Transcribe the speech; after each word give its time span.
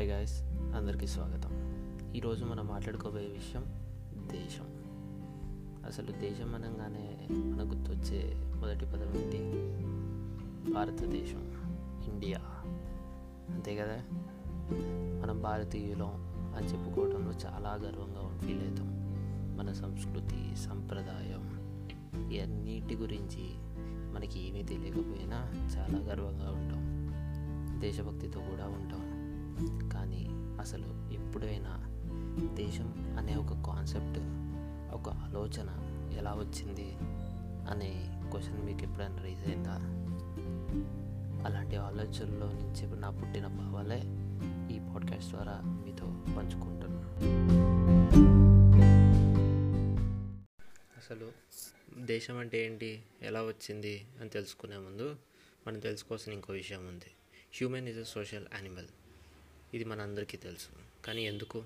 అందరికీ 0.00 1.06
స్వాగతం. 1.06 1.50
ఈరోజు 2.14 2.44
మనం 2.44 2.66
మాట్లాడుకోబోయే 2.66 3.26
విషయం 3.26 3.62
దేశం. 4.32 4.64
అసలు 5.86 6.12
దేశం 6.12 6.54
అనగానే 6.54 7.28
మనకు 7.30 7.68
గుర్తొచ్చే 7.68 8.34
మొదటి 8.36 8.84
పదం 8.84 9.12
ఏంటి? 9.22 9.38
భారతదేశం 10.72 11.50
ఇండియా. 12.12 12.40
అంతే 13.54 13.76
కదా? 13.76 14.02
మనం 15.22 15.42
భారతీయులం 15.42 16.12
అని 16.56 16.66
చెప్పుకోవడంలో 16.66 17.32
చాలా 17.46 17.74
గర్వంగా 17.74 18.38
ఫీల్ 18.38 18.66
అవుతాం. 18.66 18.88
మన 19.56 19.72
సంస్కృతి 19.72 20.56
సంప్రదాయం 20.56 21.60
ఇవన్నిటి 22.32 22.96
గురించి 22.96 23.48
మనకి 24.14 24.48
ఏమీ 24.48 24.62
తెలియకపోయినా 24.62 25.50
చాలా 25.76 25.98
గర్వంగా 25.98 26.50
ఉంటాం. 26.50 26.90
దేశభక్తితో 27.80 28.40
కూడా 28.40 28.66
ఉంటాం. 28.66 29.09
కానీ 29.92 30.28
అసలు 30.60 31.12
ఎప్పుడైనా 31.12 31.86
దేశం 32.54 33.16
అనే 33.18 33.34
ఒక 33.34 33.66
కాన్సెప్ట్ 33.66 34.20
ఒక 34.94 35.08
ఆలోచన 35.08 35.68
ఎలా 36.18 36.32
వచ్చింది 36.32 36.96
అనే 37.70 38.20
క్వశ్చన్ 38.30 38.64
మీకు 38.64 38.82
ఎప్పుడైనా 38.82 39.22
రీజ్ 39.22 39.48
అయిందా? 39.48 39.76
అలాంటి 41.46 41.76
ఆలోచనలో 41.76 42.46
నుంచి 42.46 43.00
నా 43.00 43.10
పుట్టిన 43.10 43.46
భావాలే 43.46 44.00
ఈ 44.74 44.78
పాడ్కాస్ట్ 44.78 45.30
ద్వారా 45.30 45.60
మీతో 45.64 46.06
పంచుకుంటున్నాను. 46.06 47.10
అసలు 50.96 51.32
దేశం 51.98 52.36
అంటే 52.36 52.66
ఏంటి 52.66 53.02
ఎలా 53.22 53.42
వచ్చింది 53.42 54.06
అని 54.20 54.30
తెలుసుకునే 54.30 54.76
ముందు 54.76 55.16
మనం 55.66 55.78
తెలుసుకోవాల్సిన 55.78 56.32
ఇంకో 56.32 56.52
విషయం 56.52 56.78
ఉంది. 56.78 57.10
Human 57.54 57.88
is 57.88 57.98
a 57.98 58.02
social 58.02 58.44
animal 58.54 58.86
ఇది 59.74 59.84
మనందరికీ 59.84 60.36
తెలుసు. 60.36 60.68
కానీ 61.04 61.26
ఎందుకు 61.26 61.64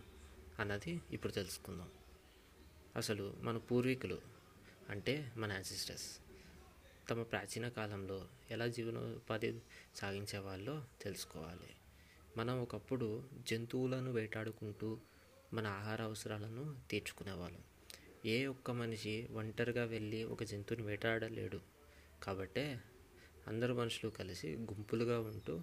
అన్నది 0.59 1.01
ఇప్పుడు 1.11 1.33
తెలుసుకుందాం. 1.33 1.89
అసలు 2.97 3.35
మన 3.41 3.57
పూర్వీకులు 3.57 4.19
అంటే 4.91 5.33
మన 5.37 5.53
యాన్సిస్టర్స్ 5.53 6.19
తమ 7.11 7.23
ప్రాచీన 7.23 7.69
కాలంలో 7.69 8.29
ఎలా 8.51 8.67
జీవనోపాధి 8.67 9.61
సాగించేవాళ్ళో 9.95 10.85
తెలుసుకోవాలి. 11.03 11.71
మనం 12.37 12.63
ఒకప్పుడు 12.63 13.25
జంతువులను 13.51 14.13
వేటాడుకుంటూ 14.13 14.99
మన 15.53 15.67
ఆహార 15.67 16.03
అవసరాలను 16.03 16.77
తీర్చుకునేవాళ్ళం. 16.91 17.61
ఏ 18.27 18.47
ఒక్క 18.47 18.71
మనిషి 18.71 19.29
ఒంటరిగా 19.33 19.85
వెళ్ళి 19.85 20.25
ఒక 20.25 20.43
జంతువుని 20.43 20.87
వేటాడలేడు. 20.87 21.61
కాబట్టే 22.23 22.81
అందరు 23.47 23.75
మనుషులు 23.75 24.11
కలిసి 24.11 24.55
గుంపులుగా 24.57 25.21
ఉంటూ 25.21 25.63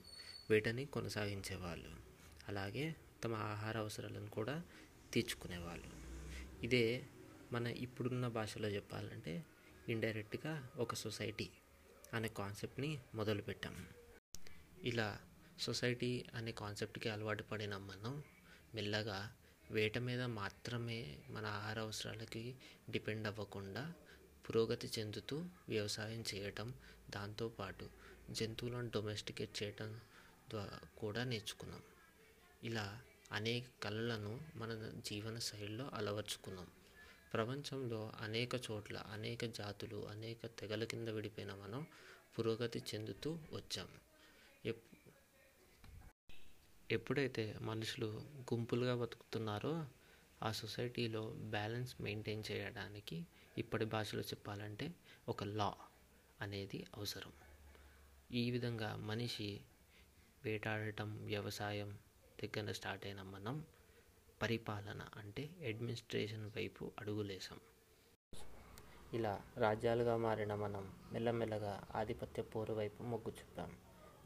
వేటని 0.50 0.86
కొనసాగించేవాళ్ళు. 0.86 2.11
అలాగే 2.47 2.95
తమ 3.23 3.34
ఆహార 3.34 3.78
అవసరాలను 3.78 4.30
కూడా 4.30 4.64
తీర్చుకునేవాళ్ళు. 5.14 5.89
ఇదే 6.64 7.08
మన 7.52 7.67
ఇప్పుడున్న 7.67 8.28
భాషలో 8.28 8.70
చెప్పాలంటే 8.70 9.45
ఇండైరెక్ట్గా 9.89 10.70
ఒక 10.78 10.95
సొసైటీ 10.95 11.50
అనే 12.14 12.28
కాన్సెప్ట్ని 12.28 13.00
మొదలుపెట్టాం 13.16 13.88
ఇలా 14.83 15.20
సొసైటీ 15.59 16.25
అనే 16.36 16.52
కాన్సెప్ట్కి 16.52 17.09
అలవాటు 17.09 17.44
పడిన 17.44 17.78
మనం 17.78 18.23
మెల్లగా 18.76 19.33
వేట 19.72 19.98
మీద 19.98 20.22
మాత్రమే 20.22 21.17
మన 21.30 21.45
ఆహార 21.45 21.80
అవసరాలకి 21.80 22.55
డిపెండ్ 22.89 23.28
అవ్వకుండా 23.28 23.94
పురోగతి 24.50 24.89
చెందుతూ 25.00 25.45
వ్యవసాయం 25.70 26.23
చేయటం 26.36 26.73
దాంతోపాటు 27.09 27.89
జంతువులను 28.31 28.89
డొమెస్టికేట్ 28.89 29.64
చేయటం 29.64 30.00
ద్వారా 30.50 30.80
కూడా 30.98 31.23
నేర్చుకున్నాం. 31.23 31.81
ఇలా 32.64 33.02
అనేక 33.32 33.83
కళలను 33.83 34.42
మన 34.55 34.92
జీవన 35.05 35.39
శైలిలో 35.39 35.92
అలవర్చుకున్నాం. 35.94 36.67
ప్రపంచంలో 37.33 38.11
అనేక 38.20 38.49
చోట్ల 38.55 38.98
అనేక 38.98 39.45
జాతులు 39.45 40.08
అనేక 40.08 40.45
తెగల 40.45 40.83
కింద 40.83 41.08
విడిపోయిన 41.08 41.54
మనం 41.54 41.88
పురోగతి 42.39 42.83
చెందుతూ 42.95 43.39
వచ్చాం. 43.54 43.88
ఎప్ 44.66 44.83
ఎప్పుడైతే 46.92 47.58
మనుషులు 47.61 48.08
గుంపులుగా 48.54 48.95
బతుకుతున్నారో 48.95 49.86
ఆ 50.43 50.52
సొసైటీలో 50.52 51.30
బ్యాలెన్స్ 51.30 52.02
మెయింటైన్ 52.02 52.43
చేయడానికి 52.52 53.26
ఇప్పటి 53.58 53.86
భాషలో 53.86 54.22
చెప్పాలంటే 54.22 54.93
ఒక 55.30 55.43
లా 55.43 55.73
అనేది 56.42 56.86
అవసరం. 56.98 57.32
ఈ 58.32 58.52
విధంగా 58.52 58.95
మనిషి 58.95 59.61
వేటాడటం 60.45 61.26
వ్యవసాయం 61.26 61.98
దగ్గర 62.44 62.72
స్టార్ట్ 62.72 63.06
అయిన 63.06 63.22
మనం 63.22 63.66
పరిపాలన 64.42 65.08
అంటే 65.18 65.50
అడ్మినిస్ట్రేషన్ 65.68 66.52
వైపు 66.58 66.92
అడుగులేసాం 67.00 67.60
ఇలా 69.14 69.42
రాజ్యాలుగా 69.58 70.18
మారిన 70.18 70.56
మనం 70.56 70.94
మెల్లమెల్లగా 71.12 71.84
ఆధిపత్య 71.96 72.44
పోరు 72.44 72.74
వైపు 72.74 73.04
మొగ్గు 73.04 73.32
చూపాం. 73.32 73.78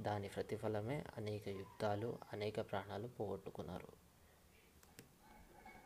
దాని 0.02 0.28
ప్రతిఫలమే 0.28 1.06
అనేక 1.18 1.48
యుద్ధాలు 1.48 2.18
అనేక 2.34 2.60
ప్రాణాలు 2.72 3.08
పోగొట్టుకున్నారు. 3.08 3.88